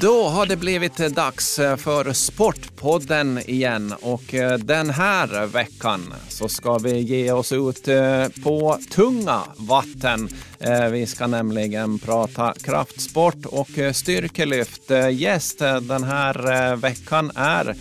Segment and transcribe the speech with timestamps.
[0.00, 6.48] Då har det blivit dags eh, för Sportpodden igen och eh, den här veckan så
[6.48, 10.28] ska vi ge oss ut eh, på tunga vatten.
[10.90, 14.90] Vi ska nämligen prata kraftsport och styrkelyft.
[15.12, 17.74] Gäst den här veckan är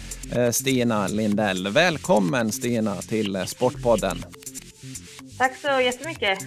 [0.52, 1.68] Stina Lindell.
[1.68, 4.26] Välkommen Stina till Sportpodden.
[5.38, 6.40] Tack så jättemycket.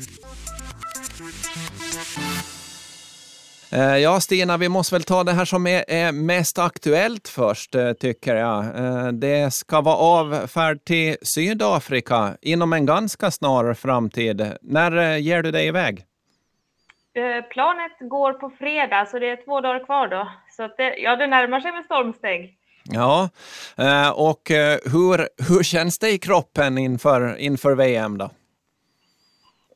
[3.75, 7.93] Eh, ja, Stina, vi måste väl ta det här som är mest aktuellt först, eh,
[7.93, 8.65] tycker jag.
[8.65, 14.53] Eh, det ska vara avfärd till Sydafrika inom en ganska snar framtid.
[14.63, 16.05] När ger du dig iväg?
[17.51, 20.29] Planet går på fredag, så det är två dagar kvar då.
[20.57, 22.57] Så det, ja, det närmar sig med stormsteg.
[22.85, 23.29] Ja,
[24.15, 24.43] och
[24.93, 28.31] hur, hur känns det i kroppen inför, inför VM då?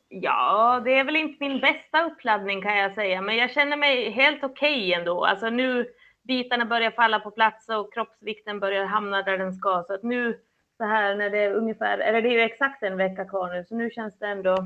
[0.09, 4.11] Ja, det är väl inte min bästa uppladdning kan jag säga, men jag känner mig
[4.11, 5.25] helt okej okay ändå.
[5.25, 5.87] Alltså nu
[6.27, 9.83] bitarna börjar falla på plats och kroppsvikten börjar hamna där den ska.
[9.87, 10.39] Så att nu
[10.77, 13.65] så här när det är ungefär, eller det är ju exakt en vecka kvar nu,
[13.65, 14.65] så nu känns det ändå,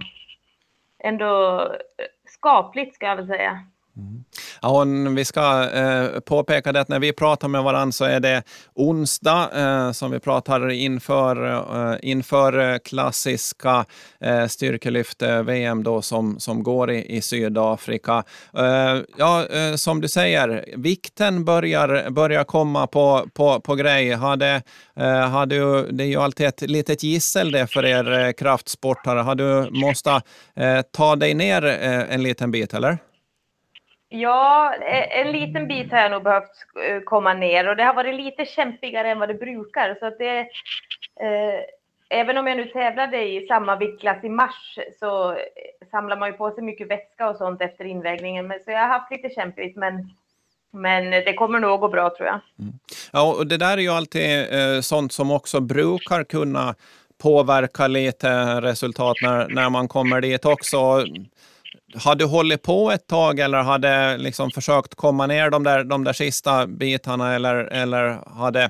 [1.00, 3.60] ändå eh, skapligt ska jag väl säga.
[3.98, 4.24] Mm.
[4.62, 8.44] Ja, vi ska eh, påpeka det att när vi pratar med varandra så är det
[8.74, 11.46] onsdag eh, som vi pratar inför,
[11.92, 13.86] eh, inför eh, klassiska
[14.20, 18.24] eh, styrkelyft-VM eh, då som, som går i, i Sydafrika.
[18.58, 24.12] Eh, ja, eh, som du säger, vikten börjar, börjar komma på, på, på grej.
[24.12, 24.62] Hade,
[24.96, 29.20] eh, du, det är ju alltid ett litet gissel det för er eh, kraftsportare.
[29.20, 30.22] Har du måste
[30.92, 32.98] ta dig ner en liten bit, eller?
[34.14, 36.52] Ja, e, en liten bit har jag nog behövt
[36.88, 39.96] eh, komma ner och det har varit lite kämpigare än vad det brukar.
[40.00, 41.60] Så att det, eh,
[42.10, 45.38] även om jag nu tävlade i samma viktklass i mars så eh,
[45.92, 48.54] samlar man ju på sig mycket vätska och sånt efter invägningen.
[48.66, 50.10] Så jag har haft lite kämpigt, men,
[50.72, 52.40] men det kommer nog att gå bra tror jag.
[52.60, 52.74] Mm.
[53.12, 56.76] Ja, och det där är ju alltid eh, sånt som också brukar kunna
[57.24, 61.06] påverka lite resultat när, när man kommer dit också.
[61.96, 66.04] Har du hållit på ett tag eller hade liksom försökt komma ner de där, de
[66.04, 68.70] där sista bitarna eller, eller hade,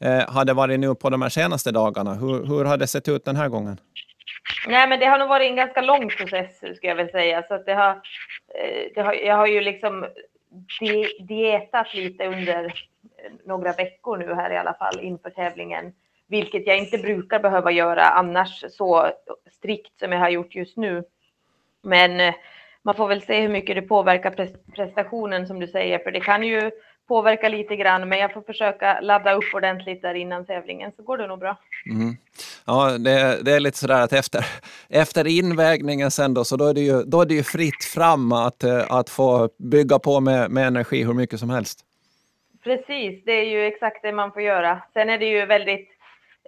[0.00, 2.14] eh, hade varit nu på de här senaste dagarna?
[2.14, 3.80] Hur, hur har det sett ut den här gången?
[4.66, 7.42] Nej, men det har nog varit en ganska lång process skulle jag väl säga.
[7.48, 10.06] Så att det har, eh, det har, jag har ju liksom
[10.80, 12.72] di dietat lite under
[13.46, 15.92] några veckor nu här i alla fall inför tävlingen,
[16.28, 19.10] vilket jag inte brukar behöva göra annars så
[19.52, 21.04] strikt som jag har gjort just nu.
[21.82, 22.34] Men eh,
[22.84, 26.42] man får väl se hur mycket det påverkar prestationen som du säger, för det kan
[26.42, 26.70] ju
[27.08, 31.18] påverka lite grann, men jag får försöka ladda upp ordentligt där innan tävlingen så går
[31.18, 31.56] det nog bra.
[31.86, 32.16] Mm.
[32.66, 34.46] Ja, det, det, är lite sådär att efter,
[34.88, 38.32] efter invägningen sen då, så då är det ju, då är det ju fritt fram
[38.32, 41.80] att, eh, att få bygga på med, med energi hur mycket som helst.
[42.64, 44.82] Precis, det är ju exakt det man får göra.
[44.92, 45.88] Sen är det ju väldigt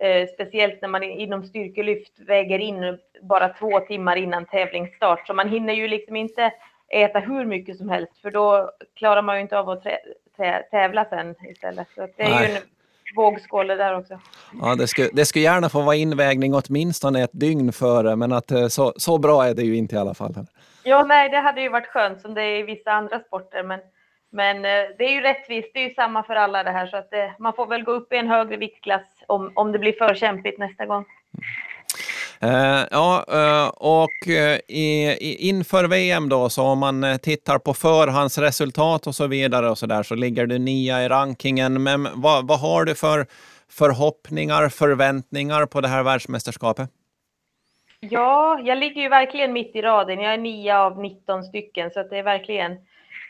[0.01, 5.27] Eh, speciellt när man inom styrkelyft väger in bara två timmar innan tävlingsstart.
[5.27, 6.53] Så man hinner ju liksom inte
[6.89, 9.87] äta hur mycket som helst för då klarar man ju inte av att
[10.71, 11.89] tävla sen istället.
[11.95, 12.49] Så det är Nej.
[12.49, 12.63] ju en
[13.17, 14.21] vågskål där också.
[14.63, 18.51] Ja, det skulle, det skulle gärna få vara invägning åtminstone ett dygn före, men att
[18.51, 20.35] eh, så, så bra är det ju inte i alla fall.
[20.85, 23.81] Ja, nej, det hade ju varit skönt som det är i vissa andra sporter, men
[24.31, 26.97] men eh, det är ju rättvist, det är ju samma för alla det här så
[26.97, 29.93] att det, man får väl gå upp i en högre viktklass om, om det blir
[29.93, 31.05] för kämpigt nästa gång.
[32.45, 37.75] Uh, ja, uh, och uh, i, i, inför VM då, så om man tittar på
[37.75, 41.83] förhandsresultat och så vidare och så där, så ligger du nia i rankingen.
[41.83, 43.27] Men vad, vad har du för
[43.71, 46.91] förhoppningar, förväntningar på det här världsmästerskapet?
[48.01, 50.21] Ja, jag ligger ju verkligen mitt i raden.
[50.21, 52.73] Jag är nio av 19 stycken, så det är verkligen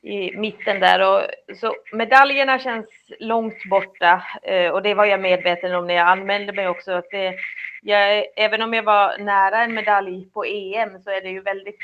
[0.04, 1.00] i mitten där.
[1.10, 1.22] Och,
[1.56, 2.86] så medaljerna känns
[3.18, 6.92] långt borta eh, och det var jag medveten om när jag anmälde mig också.
[6.92, 7.34] Att det,
[7.82, 11.78] jag, även om jag var nära en medalj på EM så är det ju väldigt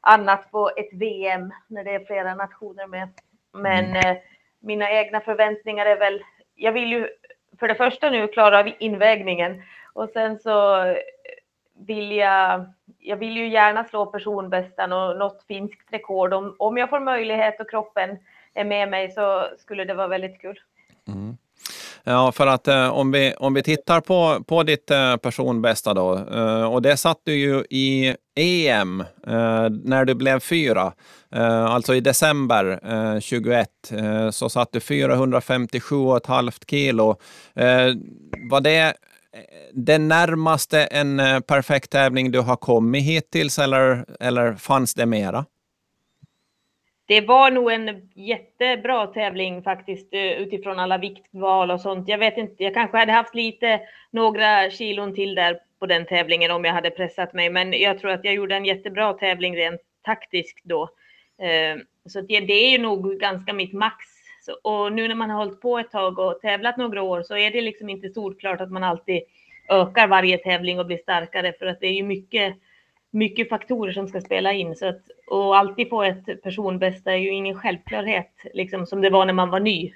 [0.00, 3.08] annat på ett VM när det är flera nationer med.
[3.52, 3.96] Men mm.
[3.96, 4.16] eh,
[4.60, 6.22] mina egna förväntningar är väl,
[6.54, 7.08] jag vill ju
[7.58, 10.84] för det första nu klara av invägningen och sen så
[11.86, 12.72] vill jag,
[13.06, 16.32] jag vill ju gärna slå personbästan och något finskt rekord.
[16.32, 18.18] Om, om jag får möjlighet och kroppen
[18.54, 20.60] är med mig så skulle det vara väldigt kul.
[21.08, 21.36] Mm.
[22.04, 26.14] Ja, för att eh, om, vi, om vi tittar på, på ditt eh, personbästa då,
[26.34, 30.92] eh, och det satt du ju i EM eh, när du blev fyra,
[31.34, 37.10] eh, alltså i december eh, 21, eh, så satt du 457,5 kilo.
[37.54, 37.94] Eh,
[38.50, 38.94] var det
[39.72, 45.44] det närmaste en eh, perfekt tävling du har kommit hittills eller, eller fanns det mera?
[47.06, 52.08] det var nog en jättebra tävling faktiskt eh, utifrån alla viktval och sånt.
[52.08, 53.80] Jag vet inte, jag kanske hade haft lite,
[54.10, 58.10] några kilon till där på den tävlingen om jag hade pressat mig, men jag tror
[58.10, 60.82] att jag gjorde en jättebra tävling rent taktiskt då.
[61.42, 61.76] Eh,
[62.08, 63.96] så det, det är ju nog ganska mitt max.
[64.62, 67.50] Och nu när man har hållit på ett tag och tävlat några år så är
[67.50, 69.22] det liksom inte solklart att man alltid
[69.68, 72.56] ökar varje tävling och blir starkare för att det är ju mycket
[73.10, 74.76] mycket faktorer som ska spela in.
[74.76, 79.26] Så att, och alltid få ett personbästa är ju ingen självklarhet, liksom som det var
[79.26, 79.92] när man var ny.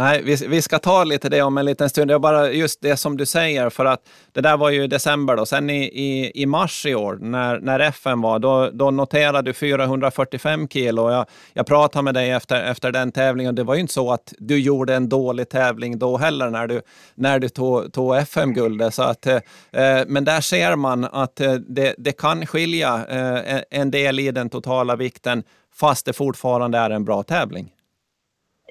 [0.00, 2.10] Nej, vi, vi ska ta lite det om en liten stund.
[2.10, 4.00] Det är bara just det som du säger, för att
[4.32, 5.36] det där var ju i december.
[5.36, 5.46] Då.
[5.46, 9.52] Sen i, i, i mars i år, när, när FN var, då, då noterade du
[9.52, 11.10] 445 kilo.
[11.10, 13.54] Jag, jag pratade med dig efter, efter den tävlingen.
[13.54, 16.80] Det var ju inte så att du gjorde en dålig tävling då heller, när du,
[17.14, 18.98] när du tog, tog FM-guldet.
[18.98, 19.34] Eh,
[19.72, 24.30] eh, men där ser man att eh, det, det kan skilja eh, en del i
[24.30, 25.42] den totala vikten,
[25.74, 27.72] fast det fortfarande är en bra tävling.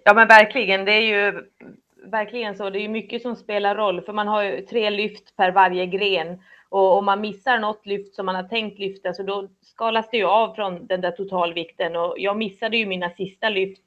[0.07, 0.85] Ja, men verkligen.
[0.85, 1.43] Det är ju
[2.11, 2.69] verkligen så.
[2.69, 5.85] Det är ju mycket som spelar roll, för man har ju tre lyft per varje
[5.85, 6.41] gren.
[6.69, 10.17] Och om man missar något lyft som man har tänkt lyfta, så då skalas det
[10.17, 11.95] ju av från den där totalvikten.
[11.95, 13.83] Och jag missade ju mina sista lyft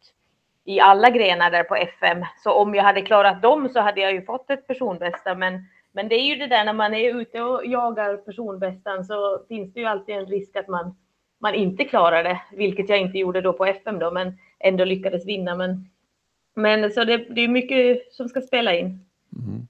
[0.64, 2.24] i alla grenar där på FM.
[2.44, 5.34] Så om jag hade klarat dem så hade jag ju fått ett personbästa.
[5.34, 9.44] Men, men det är ju det där när man är ute och jagar personbästan så
[9.48, 10.96] finns det ju alltid en risk att man,
[11.38, 15.26] man inte klarar det, vilket jag inte gjorde då på FM då, men ändå lyckades
[15.26, 15.54] vinna.
[15.54, 15.86] Men
[16.56, 18.86] men så det, det är mycket som ska spela in.
[19.36, 19.66] Mm.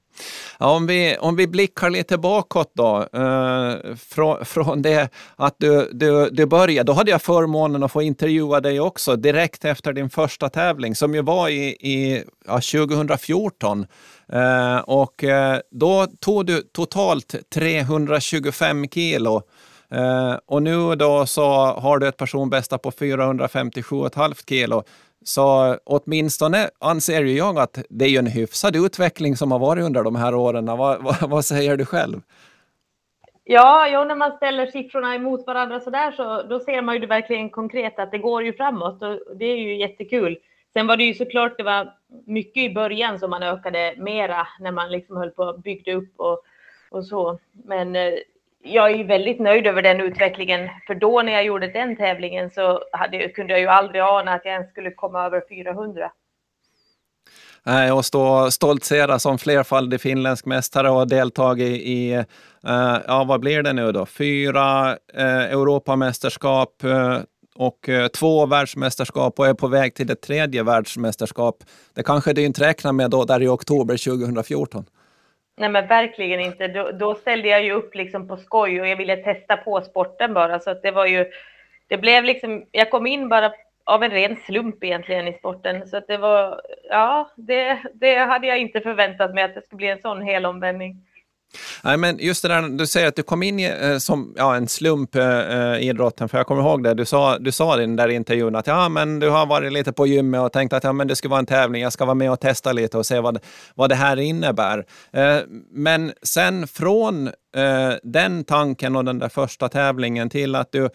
[0.58, 5.90] Ja, om, vi, om vi blickar lite bakåt då, eh, från, från det att du,
[5.92, 10.10] du, du började, då hade jag förmånen att få intervjua dig också direkt efter din
[10.10, 13.86] första tävling som ju var i, i ja, 2014.
[14.32, 19.42] Eh, och eh, då tog du totalt 325 kilo.
[19.90, 24.84] Eh, och nu då så har du ett personbästa på 457,5 kilo.
[25.24, 30.02] Så åtminstone anser ju jag att det är en hyfsad utveckling som har varit under
[30.02, 30.66] de här åren.
[30.66, 32.20] Vad, vad, vad säger du själv?
[33.44, 37.00] Ja, ja, när man ställer siffrorna emot varandra så där så då ser man ju
[37.00, 40.38] det verkligen konkret att det går ju framåt och det är ju jättekul.
[40.72, 41.92] Sen var det ju såklart, det var
[42.26, 46.12] mycket i början som man ökade mera när man liksom höll på och byggde upp
[46.16, 46.42] och,
[46.90, 47.38] och så.
[47.64, 48.12] Men eh,
[48.62, 52.82] jag är väldigt nöjd över den utvecklingen, för då när jag gjorde den tävlingen så
[52.92, 56.10] hade, kunde jag ju aldrig ana att jag ens skulle komma över 400.
[57.62, 62.14] Nej, och stå stoltsera som flerfaldig finländsk mästare och deltagit i,
[62.68, 67.18] uh, ja vad blir det nu då, fyra uh, Europamästerskap uh,
[67.54, 71.64] och två världsmästerskap och är på väg till ett tredje världsmästerskap.
[71.94, 74.84] Det kanske du inte räknar med då, där i oktober 2014?
[75.60, 76.68] Nej men verkligen inte.
[76.68, 80.34] Då, då, ställde jag ju upp liksom på skoj och jag ville testa på sporten
[80.34, 80.60] bara.
[80.60, 81.26] Så att det var ju,
[81.88, 83.52] det blev liksom, jag kom in bara
[83.84, 85.88] av en ren slump egentligen i sporten.
[85.88, 89.76] Så att det var, ja, det, det hade jag inte förväntat mig att det skulle
[89.76, 91.06] bli en sån helomvändning.
[91.84, 94.56] Nej, men just det där, du säger att du kom in i, eh, som ja,
[94.56, 95.24] en slump eh,
[95.78, 98.56] i idrotten, för jag kommer ihåg det, du sa, du sa i den där intervjun
[98.56, 101.16] att ja, men du har varit lite på gymmet och tänkt att ja, men det
[101.16, 103.38] ska vara en tävling, jag ska vara med och testa lite och se vad,
[103.74, 104.84] vad det här innebär.
[105.12, 105.38] Eh,
[105.72, 110.88] men sen från eh, den tanken och den där första tävlingen till att du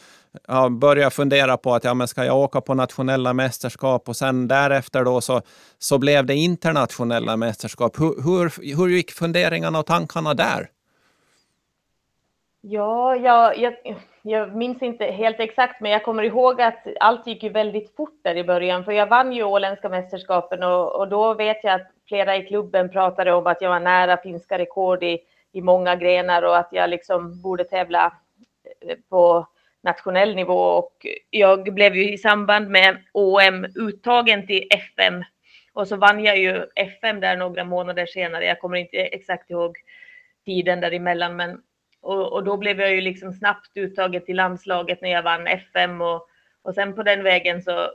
[0.48, 4.48] ja, börjar fundera på att ja, men ska jag åka på nationella mästerskap och sen
[4.48, 5.42] därefter då så,
[5.78, 8.00] så blev det internationella mästerskap.
[8.00, 10.70] Hur, hur, hur gick funderingarna och tankarna där?
[12.68, 13.74] Ja, jag, jag,
[14.22, 18.20] jag, minns inte helt exakt, men jag kommer ihåg att allt gick ju väldigt fort
[18.24, 21.88] där i början, för jag vann ju åländska mästerskapen och, och då vet jag att
[22.08, 25.20] flera i klubben pratade om att jag var nära finska rekord i,
[25.56, 28.14] i många grenar och att jag liksom borde tävla
[28.82, 29.48] eh, på
[29.84, 35.24] nationell nivå och jag blev ju i samband med OM uttagen till FM
[35.74, 38.46] och så vann jag ju FM där några månader senare.
[38.46, 39.78] Jag kommer inte exakt ihåg
[40.46, 41.62] tiden däremellan, men
[42.02, 46.02] och, och då blev jag ju liksom snabbt uttaget till landslaget när jag vann FM
[46.02, 46.28] och,
[46.62, 47.92] och sen på den vägen så,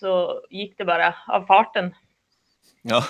[0.00, 1.94] så gick det bara av farten.
[2.82, 3.04] Ja,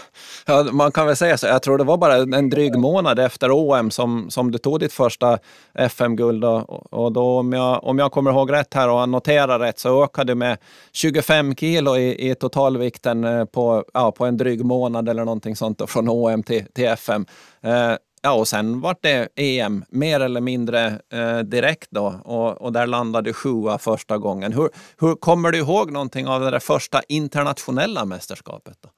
[0.47, 1.47] ja, man kan väl säga så.
[1.47, 4.93] Jag tror det var bara en dryg månad efter OM som, som du tog ditt
[4.93, 5.39] första
[5.75, 6.45] FM-guld.
[6.45, 10.05] Och, och då, om jag, om jag kommer ihåg rätt här och noterar rätt så
[10.05, 10.59] ökade du med
[10.93, 15.79] 25 kilo i, i totalvikten eh, på, ja, på en dryg månad eller någonting sånt
[15.79, 17.27] då, från OM till, till FM.
[17.61, 22.73] Eh, ja, och sen var det EM mer eller mindre eh, direkt då och, och
[22.73, 24.53] där landade du sjua första gången.
[24.53, 24.69] Hur,
[25.01, 28.77] hur kommer du ihåg någonting av det där första internationella mästerskapet?
[28.81, 28.89] Då?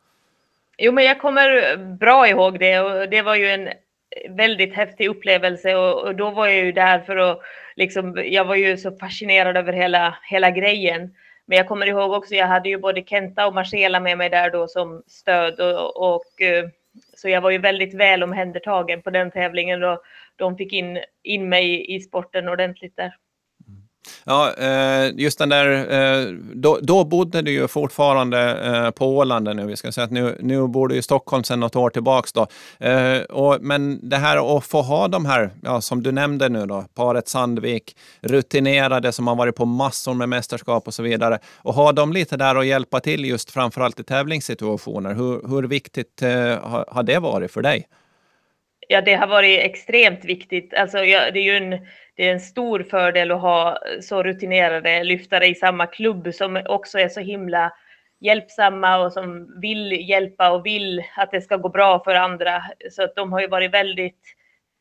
[0.82, 3.68] Jo, men jag kommer bra ihåg det och det var ju en
[4.28, 7.40] väldigt häftig upplevelse och, och, då var jag ju där för att
[7.76, 11.14] liksom, jag var ju så fascinerad över hela, hela grejen.
[11.46, 14.50] Men jag kommer ihåg också, jag hade ju både Kenta och Marcela med mig där
[14.50, 16.68] då som stöd och, och eh,
[17.16, 20.02] så jag var ju väldigt väl omhändertagen på den tävlingen och
[20.36, 23.14] de fick in, in mig i sporten ordentligt där.
[24.24, 29.56] Ja, eh, just den där, eh, då, då bodde du ju fortfarande eh, på Åland
[29.56, 29.66] nu.
[29.66, 32.46] Vi ska säga att nu, nu bor du i Stockholm sedan något år tillbaks då.
[33.30, 36.84] Och, men det här att få ha de här, ja, som du nämnde nu då,
[36.94, 41.92] paret Sandvik, rutinerade som har varit på massor med mästerskap och så vidare, och ha
[41.92, 45.14] dem lite där och hjälpa till just framförallt i tävlingssituationer.
[45.14, 46.22] Hur, hur viktigt
[46.88, 47.86] har det varit för dig?
[48.92, 50.74] Ja, det har varit extremt viktigt.
[50.74, 55.04] Alltså, ja, det är ju en det är en stor fördel att ha så rutinerade
[55.04, 57.72] lyftare i samma klubb som också är så himla
[58.20, 62.62] hjälpsamma och som vill hjälpa och vill att det ska gå bra för andra.
[62.90, 64.24] Så att de har ju varit väldigt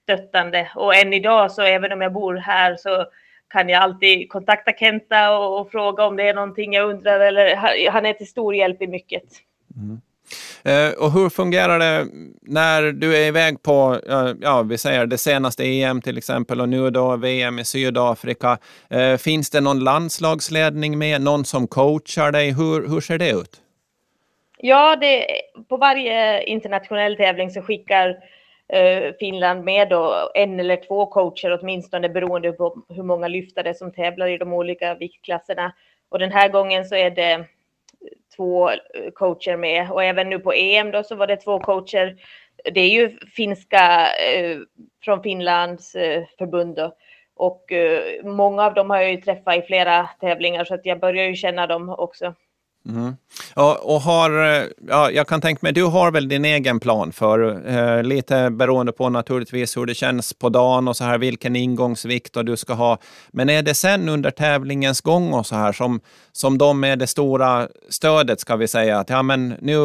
[0.04, 3.06] stöttande och än idag så även om jag bor här så
[3.48, 7.56] kan jag alltid kontakta Kenta och, och fråga om det är någonting jag undrar eller
[7.89, 9.24] han är till stor hjälp i mycket.
[9.75, 10.01] Mm.
[10.63, 12.07] Eh, och hur fungerar det
[12.41, 16.69] när du är iväg på, eh, ja, vi säger det senaste EM till exempel och
[16.69, 18.57] nu då VM i Sydafrika.
[18.89, 22.53] Eh, finns det någon landslagsledning med, någon som coachar dig?
[22.53, 23.62] Hur, hur ser det ut?
[24.62, 25.25] Ja, det,
[25.69, 28.09] på varje internationell tävling så skickar
[28.74, 33.91] eh, Finland med då en eller två coacher åtminstone beroende på hur många lyftare som
[33.91, 35.74] tävlar i de olika viktklasserna.
[36.09, 37.45] Och den här gången så är det
[38.39, 38.77] två eh,
[39.13, 42.15] coacher med och även nu på EM då så var det två coacher.
[42.74, 44.58] Det är ju finska eh,
[45.03, 46.96] från Finlands eh, förbund då.
[47.36, 51.00] och eh, många av dem har jag ju träffat i flera tävlingar så att jag
[51.00, 52.36] börjar ju känna dem också.
[52.86, 53.15] Mm.
[53.55, 57.12] Ja, och har, eh, ja, jag kan tänka mig, du har väl din egen plan
[57.12, 61.55] för, eh, lite beroende på naturligtvis hur det känns på dagen och så här, vilken
[61.55, 62.98] ingångsvikt du ska ha.
[63.31, 66.00] Men är det sen under tävlingens gång och så här som,
[66.31, 69.77] som de är det stora stödet ska vi säga, att ja men nu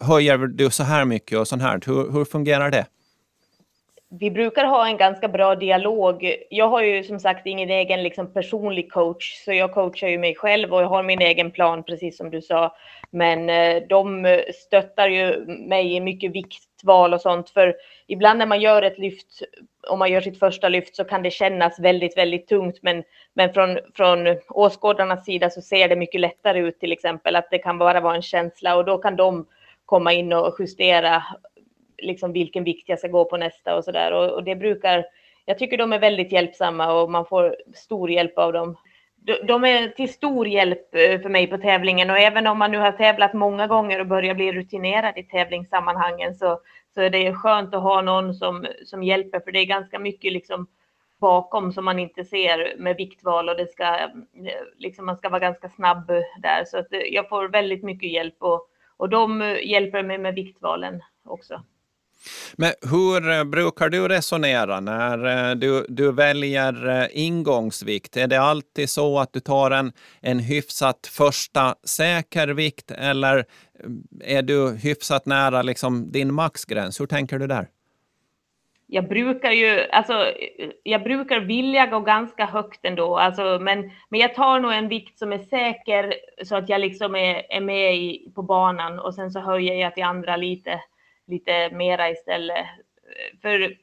[0.00, 1.80] höjer du så här mycket och så här.
[1.86, 2.86] Hur, hur fungerar det?
[4.18, 6.36] Vi brukar ha en ganska bra dialog.
[6.50, 10.34] Jag har ju som sagt ingen egen liksom, personlig coach, så jag coachar ju mig
[10.34, 12.76] själv och jag har min egen plan, precis som du sa.
[13.10, 17.74] Men eh, de stöttar ju mig i mycket viktval och sånt, för
[18.06, 19.42] ibland när man gör ett lyft,
[19.88, 22.78] om man gör sitt första lyft, så kan det kännas väldigt, väldigt tungt.
[22.82, 23.04] Men,
[23.34, 27.58] men från, från åskådarnas sida så ser det mycket lättare ut, till exempel, att det
[27.58, 29.46] kan bara vara en känsla och då kan de
[29.86, 31.22] komma in och justera
[32.02, 34.12] liksom vilken vikt jag ska gå på nästa och så där.
[34.12, 35.04] Och, och, det brukar,
[35.44, 38.76] jag tycker de är väldigt hjälpsamma och man får stor hjälp av dem.
[39.16, 42.70] De, de är till stor hjälp eh, för mig på tävlingen och även om man
[42.70, 46.60] nu har tävlat många gånger och börjar bli rutinerad i tävlingssammanhangen så,
[46.94, 50.32] så är det skönt att ha någon som, som hjälper för det är ganska mycket
[50.32, 50.66] liksom
[51.22, 54.10] bakom som man inte ser med viktval och det ska eh,
[54.78, 56.06] liksom man ska vara ganska snabb
[56.42, 60.34] där så att eh, jag får väldigt mycket hjälp och, och de hjälper mig med
[60.34, 61.62] viktvalen också.
[62.56, 68.16] Men hur eh, brukar du resonera när eh, du, du väljer eh, ingångsvikt?
[68.16, 73.44] Är det alltid så att du tar en, en hyfsat första säker vikt eller
[74.24, 77.00] är du hyfsat nära liksom din maxgräns?
[77.00, 77.68] Hur tänker du där?
[78.94, 80.32] jag brukar ju, alltså,
[80.82, 85.18] jag brukar vilja gå ganska högt ändå, alltså, men, men jag tar nog en vikt
[85.18, 86.14] som är säker
[86.44, 89.94] så att jag liksom är, är med i, på banan och sen så höjer jag
[89.94, 90.80] till andra lite
[91.26, 92.66] lite mera istället.
[93.42, 93.76] För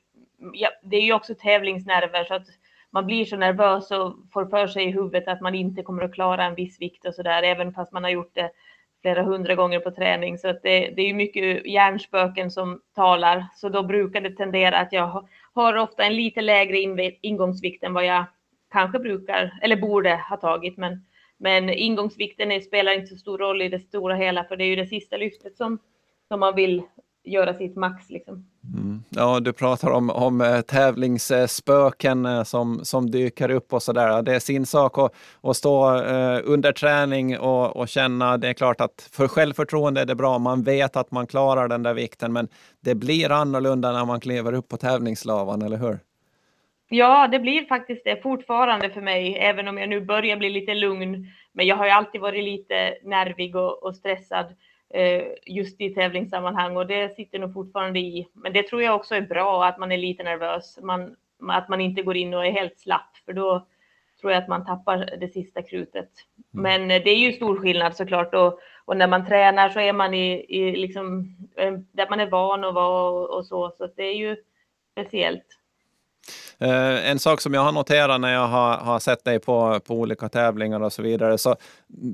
[0.54, 2.48] ja, det är ju också tävlingsnerver så att
[2.92, 6.14] man blir så nervös och får för sig i huvudet att man inte kommer att
[6.14, 8.52] klara en viss vikt och så där, även fast man har gjort det
[9.02, 10.38] flera hundra gånger på träning.
[10.38, 14.94] Så att det, det är mycket hjärnspöken som talar, så då brukar det tendera att
[14.94, 16.78] jag har ofta en lite lägre
[17.22, 18.26] ingångsvikt än vad jag
[18.72, 20.78] kanske brukar eller borde ha tagit.
[20.78, 21.06] Men,
[21.38, 24.70] men ingångsvikten är, spelar inte så stor roll i det stora hela, för det är
[24.70, 25.80] ju det sista lyftet som,
[26.28, 26.84] som man vill
[27.24, 28.10] göra sitt max.
[28.10, 28.46] Liksom.
[28.76, 29.04] Mm.
[29.10, 34.22] Ja, du pratar om, om eh, tävlingsspöken eh, som, som dyker upp och så där.
[34.22, 38.54] Det är sin sak att, att stå eh, under träning och, och känna, det är
[38.54, 42.34] klart att för självförtroende är det bra, man vet att man klarar den där vikten,
[42.34, 42.48] men
[42.80, 46.00] det blir annorlunda när man kliver upp på tävlingslavan, eller hur?
[46.90, 50.74] Ja, det blir faktiskt det fortfarande för mig, även om jag nu börjar bli lite
[50.74, 51.28] lugn.
[51.54, 54.46] Men jag har ju alltid varit lite nervig och, och stressad.
[54.94, 58.28] Eh, just i tävlingssammanhang och det sitter nog fortfarande i.
[58.34, 61.16] Men det tror jag också är bra att man är lite nervös, man,
[61.48, 63.68] att man inte går in och är helt slapp för då
[64.22, 66.10] tror jag att man tappar det sista krutet.
[66.54, 66.64] Mm.
[66.64, 69.94] Men eh, det är ju stor skillnad såklart och, och när man tränar så är
[69.94, 73.88] man i, i liksom, eh, där man är van att vara och, och så, så
[73.96, 74.38] det är ju
[74.92, 75.59] speciellt.
[76.62, 79.94] Eh, en sak som jag har noterat när jag har, har sett dig på, på
[79.94, 81.56] olika tävlingar och så vidare, så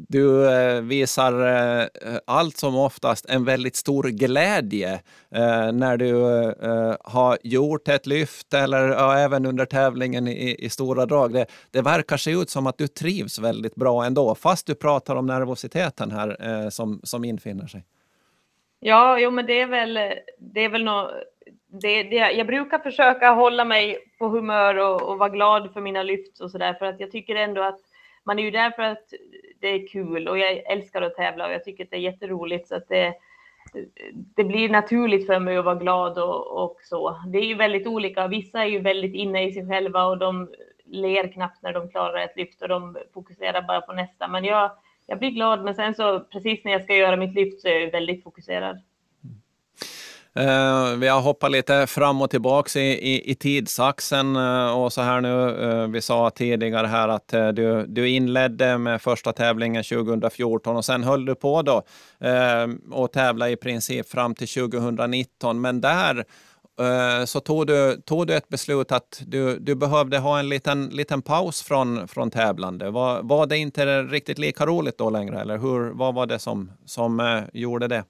[0.08, 1.48] du eh, visar
[1.82, 1.88] eh,
[2.28, 4.94] allt som oftast en väldigt stor glädje
[5.36, 10.70] eh, när du eh, har gjort ett lyft eller ja, även under tävlingen i, i
[10.70, 11.34] stora drag.
[11.34, 15.16] Det, det verkar se ut som att du trivs väldigt bra ändå, fast du pratar
[15.16, 17.86] om nervositeten här eh, som, som infinner sig.
[18.80, 19.94] Ja, jo, men det är väl,
[20.40, 21.12] det är väl något,
[21.82, 26.04] det, det, jag brukar försöka hålla mig på humör och, och vara glad för mina
[26.04, 27.80] lyft och så där, för att jag tycker ändå att
[28.24, 29.14] man är ju där för att
[29.60, 32.68] det är kul och jag älskar att tävla och jag tycker att det är jätteroligt
[32.68, 33.14] så att det,
[34.36, 37.22] det blir naturligt för mig att vara glad och, och så.
[37.28, 38.28] Det är ju väldigt olika.
[38.28, 40.50] Vissa är ju väldigt inne i sig själva och de
[40.86, 44.28] ler knappt när de klarar ett lyft och de fokuserar bara på nästa.
[44.28, 44.72] Men jag,
[45.08, 47.80] jag blir glad, men sen så precis när jag ska göra mitt lyft så är
[47.80, 48.82] jag väldigt fokuserad.
[50.40, 55.02] Uh, vi har hoppat lite fram och tillbaka i, i, i tidsaxeln uh, och så
[55.02, 55.34] här nu.
[55.34, 61.04] Uh, vi sa tidigare här att du, du inledde med första tävlingen 2014 och sen
[61.04, 61.84] höll du på då
[62.92, 65.62] och tävla i princip fram till 2019.
[65.62, 66.26] Men där
[67.26, 71.22] så tog du, tog du ett beslut att du, du behövde ha en liten, liten
[71.22, 72.90] paus från, från tävlande.
[72.90, 76.72] Var, var det inte riktigt lika roligt då längre, eller hur, vad var det som,
[76.86, 78.04] som gjorde det?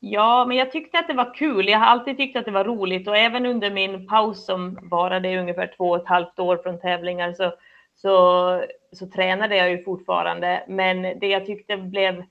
[0.00, 1.68] Ja, men jag tyckte att det var kul.
[1.68, 5.38] Jag har alltid tyckt att det var roligt och även under min paus som varade
[5.38, 7.52] ungefär två och ett halvt år från tävlingar så,
[7.94, 10.64] så, så tränade jag ju fortfarande.
[10.68, 12.24] Men det jag tyckte blev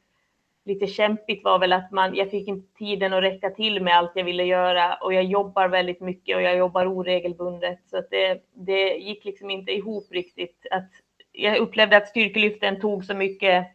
[0.65, 4.12] lite kämpigt var väl att man, jag fick inte tiden att räcka till med allt
[4.15, 8.41] jag ville göra och jag jobbar väldigt mycket och jag jobbar oregelbundet så att det,
[8.53, 10.67] det gick liksom inte ihop riktigt.
[10.71, 10.89] Att
[11.31, 13.67] jag upplevde att styrkelyften tog så mycket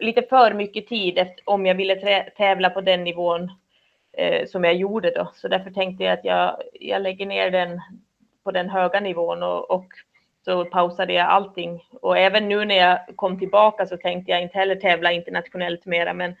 [0.00, 3.52] lite för mycket tid efter, om jag ville tävla på den nivån
[4.12, 5.30] eh, som jag gjorde då.
[5.34, 7.80] Så därför tänkte jag att jag, jag lägger ner den
[8.44, 9.86] på den höga nivån och, och
[10.44, 11.84] så pausade jag allting.
[12.02, 16.14] Och även nu när jag kom tillbaka så tänkte jag inte heller tävla internationellt mera.
[16.14, 16.36] Men,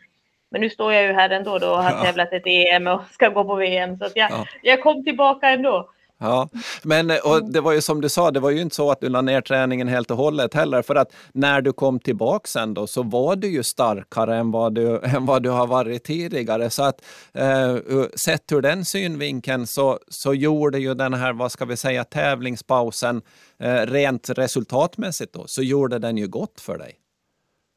[0.50, 2.04] men nu står jag ju här ändå då och har ja.
[2.04, 3.98] tävlat ett EM och ska gå på VM.
[3.98, 4.46] Så jag, ja.
[4.62, 5.90] jag kom tillbaka ändå.
[6.18, 6.48] Ja,
[6.82, 7.52] men och mm.
[7.52, 9.40] det var ju som du sa, det var ju inte så att du la ner
[9.40, 13.36] träningen helt och hållet heller, för att när du kom tillbaka sen då så var
[13.36, 16.70] du ju starkare än vad du, än vad du har varit tidigare.
[16.70, 17.76] Så att eh,
[18.14, 23.22] sett ur den synvinkeln så, så gjorde ju den här, vad ska vi säga, tävlingspausen
[23.58, 26.92] eh, rent resultatmässigt då, så gjorde den ju gott för dig.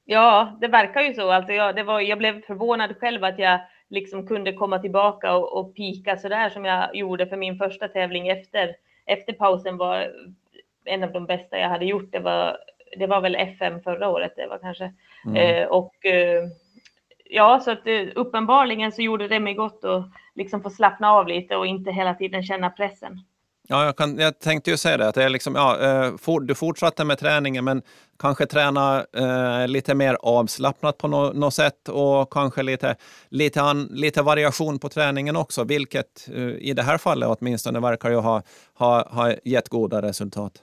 [0.05, 1.31] Ja, det verkar ju så.
[1.31, 5.59] Alltså jag, det var, jag blev förvånad själv att jag liksom kunde komma tillbaka och,
[5.59, 10.11] och pika så där som jag gjorde för min första tävling efter, efter pausen var
[10.85, 12.11] en av de bästa jag hade gjort.
[12.11, 12.57] Det var,
[12.97, 14.93] det var väl FM förra året det var kanske.
[15.25, 15.35] Mm.
[15.35, 16.43] Eh, och eh,
[17.29, 21.27] ja, så att eh, uppenbarligen så gjorde det mig gott att liksom få slappna av
[21.27, 23.19] lite och inte hela tiden känna pressen.
[23.69, 26.39] Ja, jag, kan, jag tänkte ju säga det, att det är liksom, ja, eh, for,
[26.39, 27.81] du fortsatte med träningen, men
[28.19, 32.95] kanske träna eh, lite mer avslappnat på något no sätt och kanske lite,
[33.29, 38.09] lite, an, lite variation på träningen också, vilket eh, i det här fallet åtminstone verkar
[38.09, 38.41] ju ha,
[38.73, 40.53] ha, ha gett goda resultat.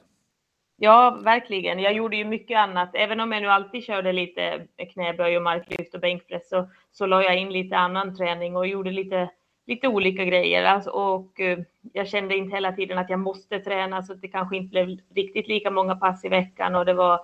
[0.76, 1.78] Ja, verkligen.
[1.78, 2.90] Jag gjorde ju mycket annat.
[2.94, 7.22] Även om jag nu alltid körde lite knäböj och marklyft och bänkpress så, så la
[7.22, 9.30] jag in lite annan träning och gjorde lite
[9.66, 11.59] lite olika grejer alltså, och uh,
[11.92, 15.48] jag kände inte hela tiden att jag måste träna så det kanske inte blev riktigt
[15.48, 17.20] lika många pass i veckan och det var,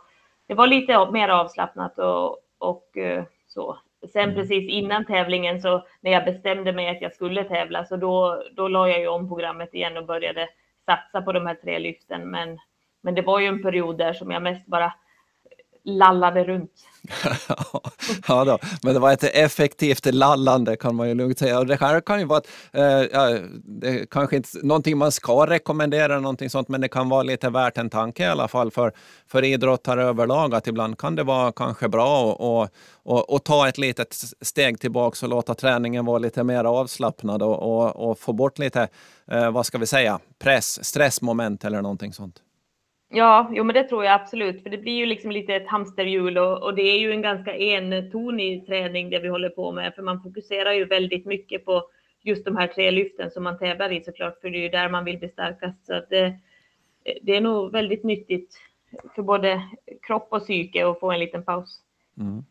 [0.46, 3.79] det var lite mer avslappnat och, och uh, så.
[4.12, 4.35] Sen mm.
[4.35, 8.68] precis innan tävlingen så när jag bestämde mig att jag skulle tävla så då, då
[8.68, 10.48] la jag ju om programmet igen och började
[10.87, 12.31] satsa på de här tre lyften.
[12.31, 12.59] Men,
[13.00, 14.92] men det var ju en period där som jag mest bara
[15.84, 16.70] lallade runt.
[18.28, 18.58] ja, då.
[18.82, 21.58] men det var ett effektivt lallande kan man ju lugnt säga.
[21.58, 25.46] Och det här kan ju vara ett, eh, ja, det kanske inte någonting man ska
[25.46, 28.92] rekommendera, någonting sånt, men det kan vara lite värt en tanke i alla fall för,
[29.26, 33.78] för idrottare överlag att ibland kan det vara kanske bra att och, och, ta ett
[33.78, 38.58] litet steg tillbaka och låta träningen vara lite mer avslappnad och, och, och få bort
[38.58, 38.88] lite,
[39.30, 42.42] eh, vad ska vi säga, press, stressmoment eller någonting sånt.
[43.12, 46.38] Ja, jo, men det tror jag absolut, för det blir ju liksom lite ett hamsterhjul
[46.38, 50.02] och, och det är ju en ganska entonig träning det vi håller på med, för
[50.02, 51.84] man fokuserar ju väldigt mycket på
[52.22, 54.88] just de här tre lyften som man tävlar i såklart, för det är ju där
[54.88, 55.86] man vill bli starkast.
[55.86, 56.24] Så det,
[57.04, 58.54] eh, det är nog väldigt nyttigt
[59.14, 59.62] för både
[60.02, 61.80] kropp och psyke att få en liten paus.
[62.18, 62.44] Mm.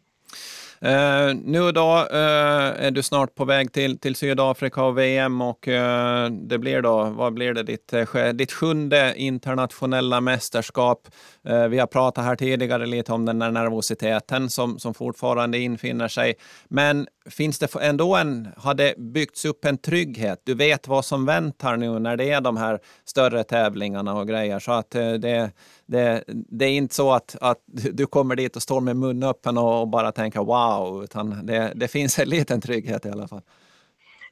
[0.82, 5.68] Eh, nu då eh, är du snart på väg till, till Sydafrika och VM och
[5.68, 11.08] eh, det blir då, vad blir det, ditt, eh, ditt sjunde internationella mästerskap.
[11.50, 16.08] Eh, vi har pratat här tidigare lite om den där nervositeten som, som fortfarande infinner
[16.08, 16.36] sig.
[16.68, 20.42] Men finns det ändå en, har det byggts upp en trygghet?
[20.44, 24.60] Du vet vad som väntar nu när det är de här större tävlingarna och grejer.
[24.60, 25.52] Så att eh, det,
[25.86, 27.58] det, det är inte så att, att
[27.94, 31.72] du kommer dit och står med munnen öppen och, och bara tänker wow, utan det,
[31.76, 33.42] det finns en liten trygghet i alla fall.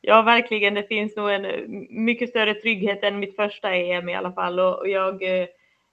[0.01, 0.73] Ja, verkligen.
[0.73, 1.51] Det finns nog en eh,
[1.89, 4.59] mycket större trygghet än mitt första EM i alla fall.
[4.59, 5.47] Och jag, eh,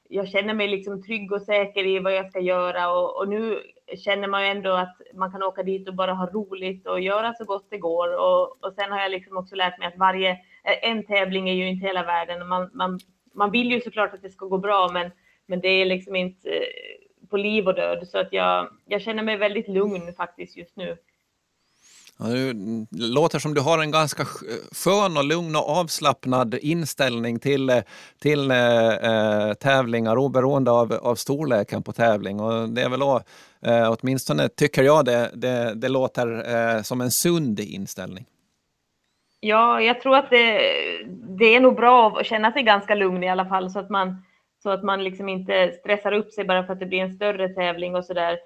[0.08, 3.62] jag känner mig liksom trygg och säker i vad jag ska göra och, och nu
[3.96, 7.34] känner man ju ändå att man kan åka dit och bara ha roligt och göra
[7.34, 8.16] så gott det går.
[8.16, 10.38] Och, och sen har jag liksom också lärt mig att varje,
[10.82, 12.48] en tävling är ju inte hela världen.
[12.48, 13.00] Man, man,
[13.34, 15.10] man vill ju såklart att det ska gå bra, men,
[15.46, 18.08] men det är liksom inte eh, på liv och död.
[18.08, 20.96] Så att jag, jag känner mig väldigt lugn faktiskt just nu.
[22.18, 22.54] Ja, det
[22.90, 27.82] låter som du har en ganska skön och lugn och avslappnad inställning till, eh,
[28.22, 32.40] till eh, eh, tävlingar oberoende av, av storleken på tävling.
[32.40, 33.20] Och det är väl då,
[33.66, 38.26] eh, åtminstone tycker jag det, det, det låter eh, som en sund inställning.
[39.40, 40.60] Ja, jag tror att det,
[41.38, 44.24] det är nog bra att känna sig ganska lugn i alla fall så att man,
[44.62, 47.48] så att man liksom inte stressar upp sig bara för att det blir en större
[47.48, 48.38] tävling och så där.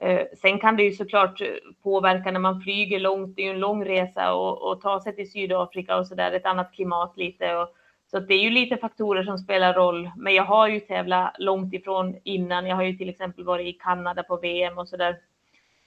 [0.00, 1.46] Eh, sen kan det ju såklart eh,
[1.82, 5.16] påverka när man flyger långt, det är ju en lång resa och, och ta sig
[5.16, 7.56] till Sydafrika och så där, ett annat klimat lite.
[7.56, 7.68] Och,
[8.10, 10.10] så det är ju lite faktorer som spelar roll.
[10.16, 12.66] Men jag har ju tävlat långt ifrån innan.
[12.66, 15.16] Jag har ju till exempel varit i Kanada på VM och så där.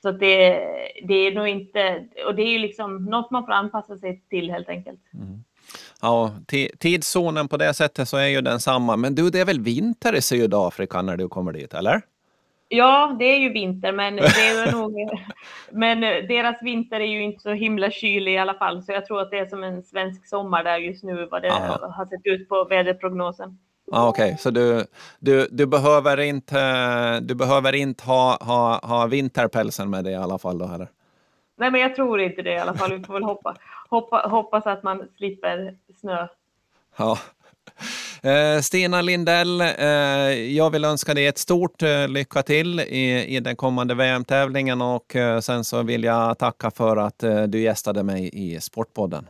[0.01, 0.49] Så det,
[1.03, 4.51] det är nog inte, och det är ju liksom något man får anpassa sig till
[4.51, 5.01] helt enkelt.
[5.13, 5.43] Mm.
[6.01, 6.31] Ja,
[6.79, 8.95] tidszonen på det sättet så är ju densamma.
[8.95, 12.01] Men du, det är väl vinter i Sydafrika när du kommer dit, eller?
[12.75, 14.95] Ja, det är ju vinter, men, det är nog,
[15.71, 19.21] men deras vinter är ju inte så himla kylig i alla fall, så jag tror
[19.21, 21.93] att det är som en svensk sommar där just nu, vad det Aha.
[21.97, 23.57] har sett ut på väderprognosen.
[23.91, 24.37] Ah, Okej, okay.
[24.37, 24.85] så du,
[25.19, 30.37] du, du, behöver inte, du behöver inte ha, ha, ha vinterpälsen med dig i alla
[30.37, 30.57] fall?
[30.57, 30.87] Då, eller?
[31.55, 32.97] Nej, men jag tror inte det i alla fall.
[32.97, 33.55] Vi får väl hoppa,
[33.89, 36.27] hoppa, hoppas att man slipper snö.
[36.97, 37.17] Ja.
[38.25, 39.67] Eh, Stina Lindell, eh,
[40.55, 45.15] jag vill önska dig ett stort eh, lycka till i, i den kommande VM-tävlingen och
[45.41, 49.27] sen så vill jag tacka för att du gästade mig i Sportpodden.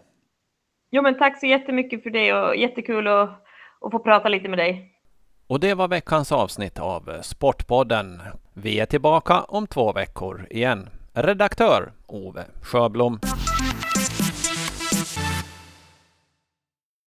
[0.91, 3.29] Jo, men tack så jättemycket för det och jättekul att,
[3.81, 4.91] att få prata lite med dig.
[5.47, 8.21] Och det var veckans avsnitt av Sportpodden.
[8.53, 10.89] Vi är tillbaka om två veckor igen.
[11.13, 13.19] Redaktör Ove Sjöblom.